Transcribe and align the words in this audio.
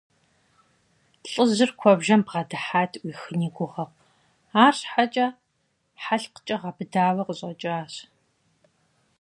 ЛӀыжьыр 1.31 1.71
куэбжэм 1.79 2.21
бгъэдыхьат 2.25 2.91
Ӏуихын 3.01 3.39
и 3.47 3.49
гугъэу, 3.55 3.89
арщхьэкӀэ 4.63 5.27
хьэлъкъкӀэ 6.01 6.55
гъэбыдауэ 6.61 7.21
къыщӀэкӀащ. 7.27 7.93